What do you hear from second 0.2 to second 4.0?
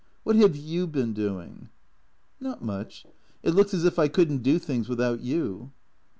"What have you been doing?"" ISFot much. It looks as if